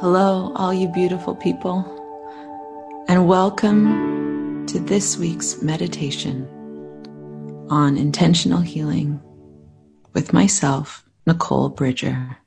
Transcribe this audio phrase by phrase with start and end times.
[0.00, 1.84] Hello, all you beautiful people,
[3.06, 6.48] and welcome to this week's meditation
[7.68, 9.20] on intentional healing
[10.14, 12.38] with myself, Nicole Bridger.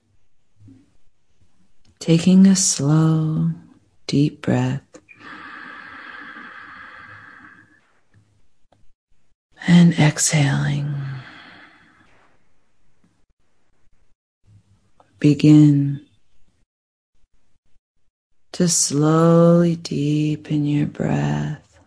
[1.99, 3.51] Taking a slow,
[4.07, 4.81] deep breath
[9.67, 10.91] and exhaling.
[15.19, 16.03] Begin
[18.53, 21.79] to slowly deepen your breath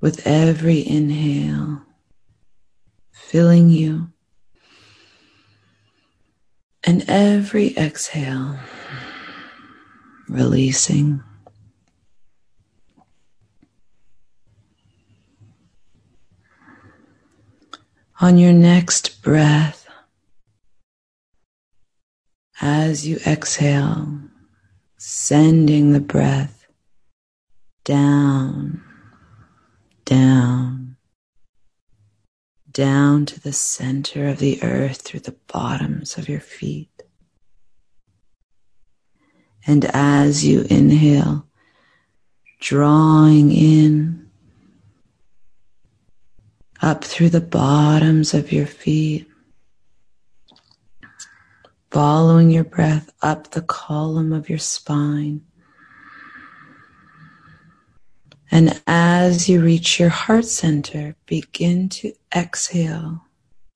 [0.00, 1.82] with every inhale,
[3.10, 4.08] filling you,
[6.84, 8.56] and every exhale,
[10.28, 11.20] releasing.
[18.20, 19.85] On your next breath,
[22.60, 24.18] as you exhale,
[24.96, 26.66] sending the breath
[27.84, 28.82] down,
[30.04, 30.96] down,
[32.70, 37.02] down to the center of the earth through the bottoms of your feet.
[39.66, 41.46] And as you inhale,
[42.60, 44.28] drawing in
[46.80, 49.28] up through the bottoms of your feet
[51.96, 55.40] following your breath up the column of your spine.
[58.50, 63.24] And as you reach your heart center, begin to exhale,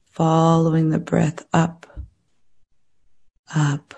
[0.04, 1.86] following the breath up,
[3.56, 3.94] up,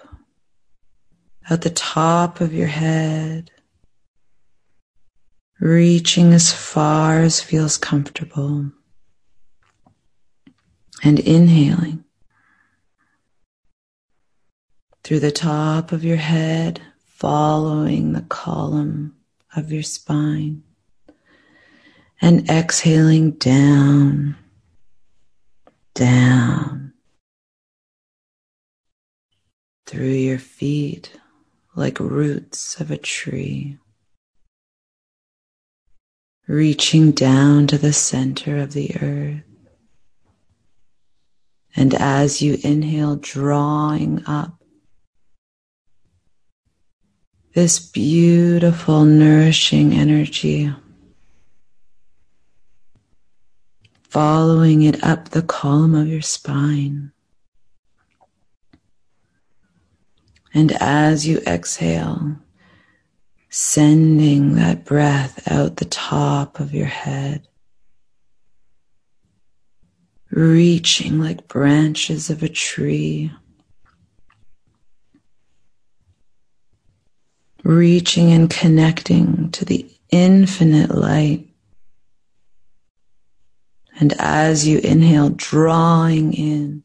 [1.50, 3.50] at the top of your head,
[5.59, 8.70] reaching as far as feels comfortable,
[11.03, 12.05] and inhaling
[15.03, 19.17] through the top of your head, following the column
[19.56, 20.62] of your spine,
[22.21, 24.37] and exhaling down,
[25.94, 26.93] down
[29.87, 31.12] through your feet
[31.75, 33.78] like roots of a tree,
[36.47, 39.43] reaching down to the center of the earth.
[41.75, 44.62] And as you inhale, drawing up
[47.55, 50.75] this beautiful, nourishing energy,
[54.05, 57.13] following it up the column of your spine.
[60.55, 62.37] And as you exhale,
[63.51, 67.49] sending that breath out the top of your head,
[70.31, 73.31] reaching like branches of a tree
[77.77, 81.49] reaching and connecting to the infinite light.
[83.99, 86.84] And as you inhale, drawing in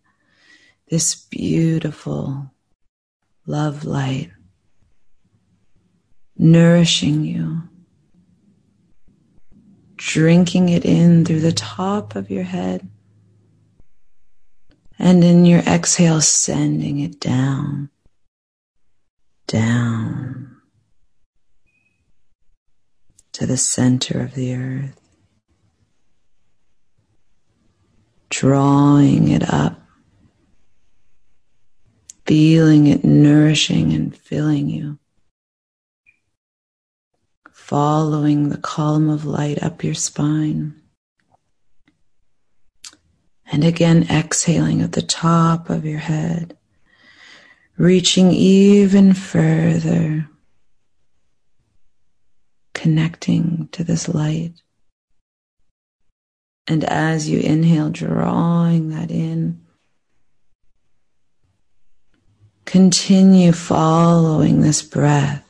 [0.90, 2.52] this beautiful
[3.46, 4.32] love light,
[6.38, 7.64] nourishing you,
[9.96, 12.88] drinking it in through the top of your head,
[15.00, 17.90] and in your exhale, sending it down,
[19.48, 20.57] down
[23.38, 25.00] to the center of the earth,
[28.32, 29.80] drawing it up,
[32.26, 34.98] feeling it nourishing and filling you,
[37.54, 40.74] following the column of light up your spine.
[43.52, 46.58] And again, exhaling at the top of your head,
[47.78, 50.28] reaching even further
[52.78, 54.54] connecting to this light.
[56.68, 59.66] And as you inhale, drawing that in,
[62.66, 65.44] continue following this breath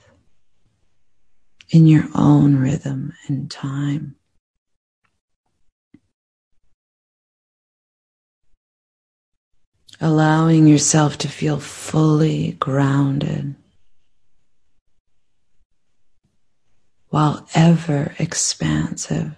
[1.70, 4.16] in your own rhythm and time.
[10.00, 13.56] Allowing yourself to feel fully grounded.
[17.10, 19.36] While ever expansive.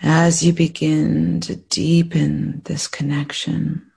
[0.00, 3.92] As you begin to deepen this connection,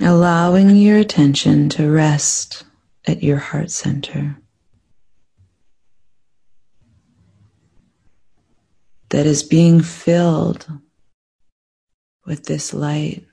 [0.00, 2.64] allowing your attention to rest
[3.06, 4.40] at your heart center
[9.10, 10.66] that is being filled
[12.24, 13.24] with this light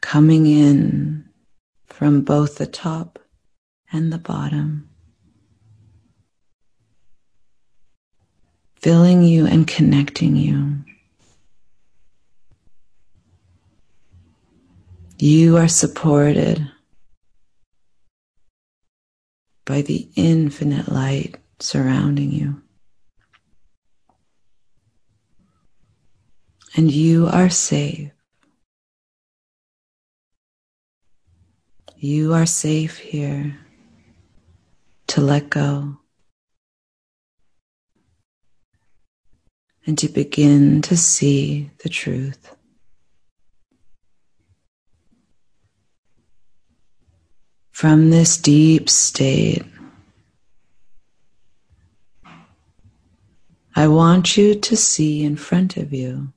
[0.00, 1.24] coming in
[1.86, 3.18] from both the top
[3.90, 4.88] and the bottom,
[8.76, 10.78] filling you and connecting you.
[15.18, 16.68] You are supported
[19.64, 22.60] by the infinite light surrounding you.
[26.74, 28.10] And you are safe.
[31.96, 33.58] You are safe here
[35.08, 35.98] to let go
[39.86, 42.56] and to begin to see the truth.
[47.70, 49.64] From this deep state,
[53.74, 56.32] I want you to see in front of you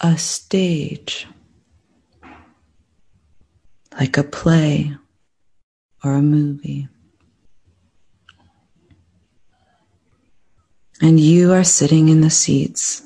[0.00, 1.26] a stage
[3.98, 4.94] like a play
[6.04, 6.88] or a movie.
[11.00, 13.02] And you are sitting in the seats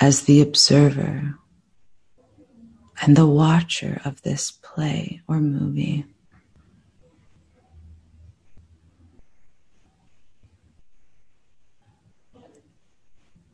[0.00, 1.34] as the observer
[3.02, 6.04] and the watcher of this play or movie.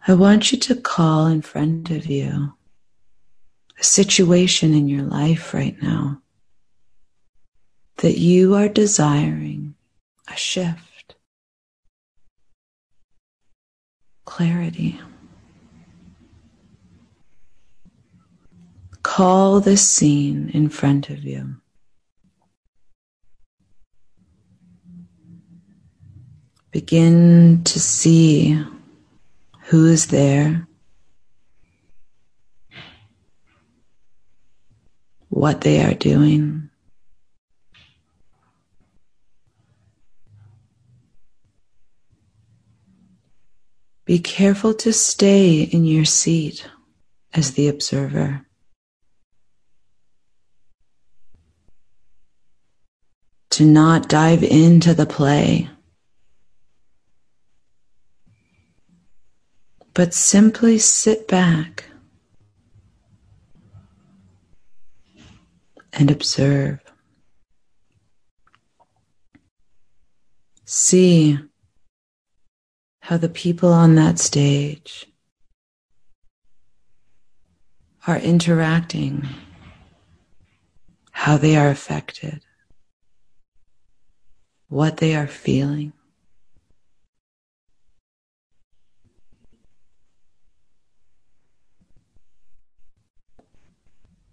[0.07, 2.55] I want you to call in front of you
[3.79, 6.21] a situation in your life right now
[7.99, 9.77] that you are desiring
[10.29, 11.15] a shift,
[14.25, 15.01] clarity.
[19.05, 21.57] Call this scene in front of you.
[26.73, 28.65] Begin to see
[29.73, 30.69] who is there
[35.31, 36.69] what they are doing.
[44.05, 46.69] Be careful to stay in your seat
[47.33, 48.45] as the observer.
[53.53, 55.71] To not dive into the play,
[59.95, 61.85] but simply sit back
[65.93, 66.81] and observe.
[70.65, 71.39] See
[73.01, 75.07] how the people on that stage
[78.07, 79.29] are interacting,
[81.11, 82.43] how they are affected,
[84.69, 85.93] what they are feeling.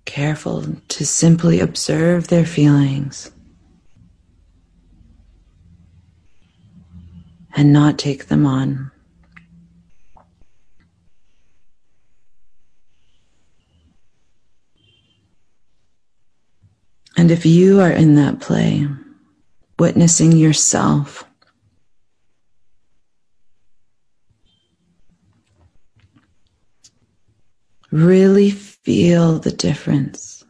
[0.10, 3.32] Careful to simply observe their feelings
[7.56, 8.90] and not take them on.
[17.16, 18.88] And if you are in that play,
[19.78, 21.24] witnessing yourself,
[27.92, 28.50] really
[28.90, 30.44] Feel the difference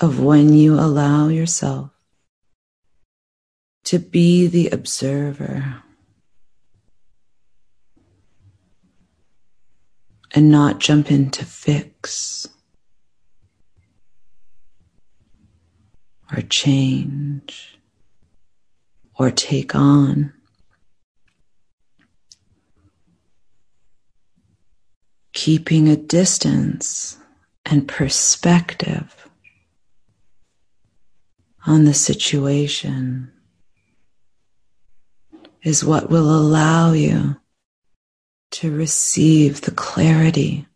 [0.00, 1.90] of when you allow yourself
[3.84, 5.82] to be the observer
[10.34, 12.48] and not jump into fix
[16.32, 17.78] or change
[19.18, 20.32] or take on.
[25.34, 27.18] Keeping a distance
[27.66, 29.28] and perspective
[31.66, 33.30] on the situation
[35.62, 37.36] is what will allow you
[38.50, 40.66] to receive the clarity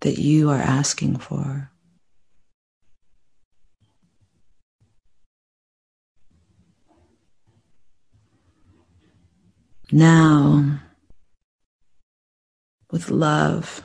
[0.00, 1.70] that you are asking for.
[9.92, 10.77] Now,
[13.10, 13.82] love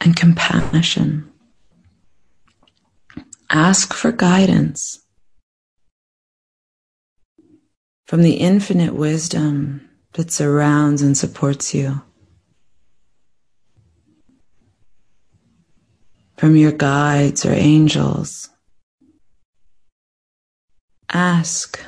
[0.00, 1.30] and compassion.
[3.50, 5.00] Ask for guidance
[8.06, 12.02] from the infinite wisdom that surrounds and supports you.
[16.36, 18.50] from your guides or angels.
[21.10, 21.80] Ask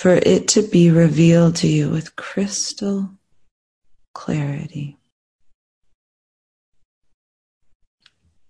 [0.00, 3.10] for it to be revealed to you with crystal
[4.14, 4.96] clarity.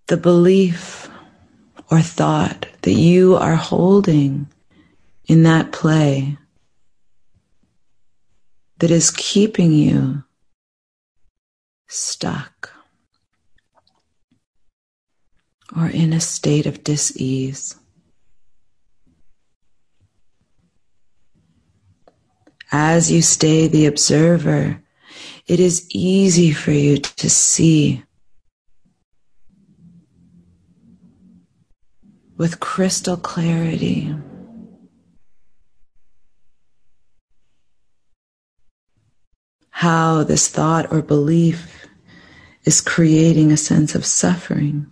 [0.06, 1.08] The belief
[1.90, 4.46] or thought that you are holding
[5.24, 6.38] in that play
[8.78, 10.22] that is keeping you
[11.88, 12.70] stuck
[15.76, 17.79] or in a state of dis-ease.
[22.72, 24.82] As you stay the observer,
[25.46, 28.04] it is easy for you to see
[32.36, 34.14] with crystal clarity
[39.70, 41.86] how this thought or belief
[42.64, 44.86] is creating a sense of suffering.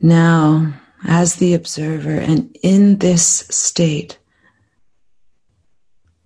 [0.00, 0.74] Now,
[1.04, 4.18] as the observer and in this state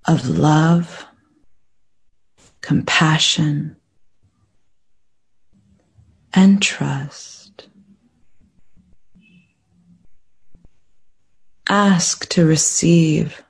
[0.06, 1.06] of love,
[2.60, 3.76] compassion,
[6.32, 7.68] and trust.
[11.68, 13.42] Ask to receive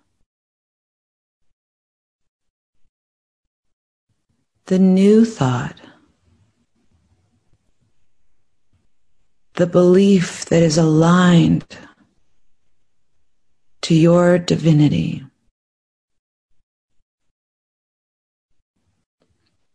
[4.67, 5.81] the new thought,
[9.61, 11.67] the belief that is aligned
[13.83, 15.23] to your divinity.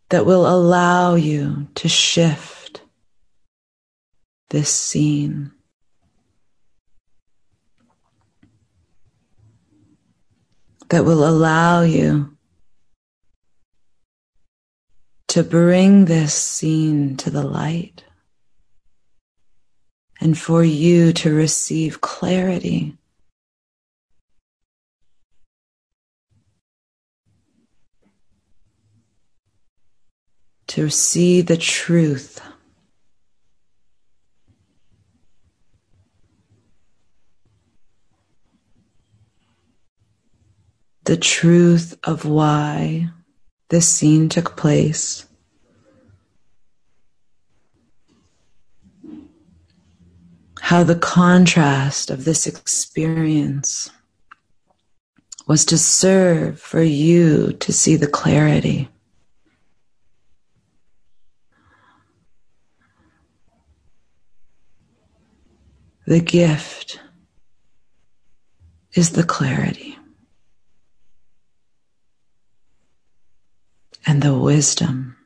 [0.09, 2.81] That will allow you to shift
[4.49, 5.51] this scene.
[10.89, 12.35] That will allow you
[15.27, 18.04] to bring this scene to the light
[20.25, 22.97] and for you to receive clarity.
[30.69, 32.41] To see the truth
[41.03, 43.09] the truth of why
[43.69, 45.27] this scene took place.
[50.65, 53.91] How the contrast of this experience
[55.45, 58.89] was to serve for you to see the clarity.
[66.07, 66.99] The gift
[68.93, 69.99] is the clarity.
[74.07, 75.17] and the wisdom.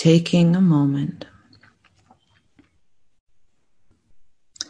[0.00, 1.26] Taking a moment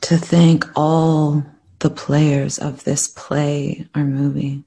[0.01, 1.47] to thank all
[1.79, 4.65] the players of this play or movie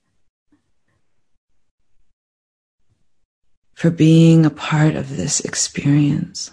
[3.73, 6.49] for being a part of this experience.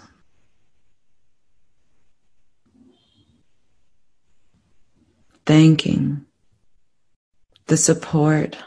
[5.45, 6.25] thanking
[7.67, 8.57] the support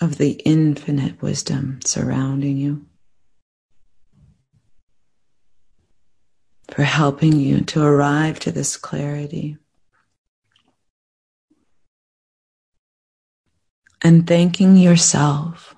[0.00, 2.86] of the infinite wisdom surrounding you
[6.76, 9.56] for helping you to arrive to this clarity.
[14.02, 15.74] And thanking yourself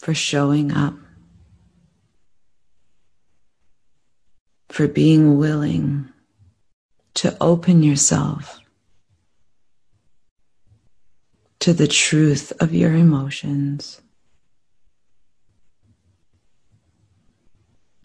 [0.00, 0.94] for showing up
[4.68, 6.08] for being willing
[7.14, 8.58] to open yourself
[11.60, 14.00] to the truth of your emotions,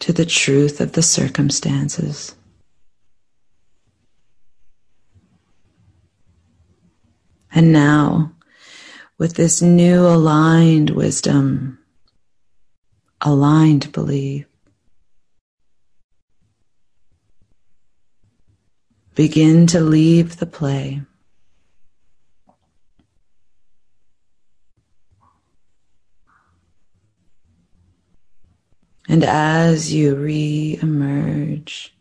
[0.00, 2.34] to the truth of the circumstances.
[7.52, 8.32] And now,
[9.18, 11.78] with this new aligned wisdom,
[13.20, 14.46] aligned belief,
[19.20, 21.02] Begin to leave the play.
[29.10, 31.92] And as you re emerge,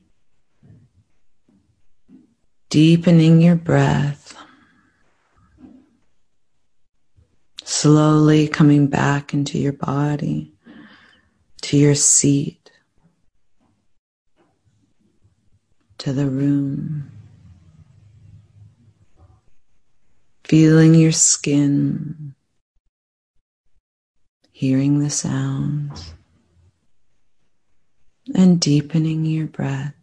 [2.69, 4.37] deepening your breath,
[7.63, 10.53] slowly coming back into your body,
[11.63, 12.69] to your seat,
[15.97, 17.11] to the room.
[20.43, 22.35] Feeling your skin,
[24.51, 26.13] hearing the sounds,
[28.35, 29.93] and deepening your breath.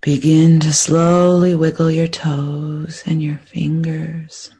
[0.00, 4.50] Begin to slowly wiggle your toes and your fingers.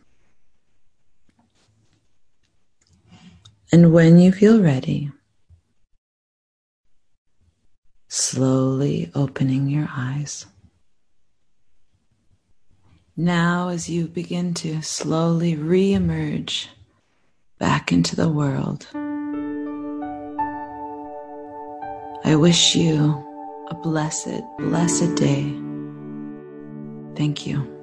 [3.72, 5.10] And when you feel ready,
[8.08, 10.46] slowly opening your eyes.
[13.16, 16.68] Now, as you begin to slowly re emerge
[17.58, 18.86] back into the world,
[22.24, 23.24] I wish you
[23.68, 25.42] a blessed, blessed day.
[27.16, 27.81] Thank you.